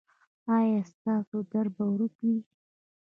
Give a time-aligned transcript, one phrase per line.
[0.57, 2.37] ایا ستاسو درد به ورک وي؟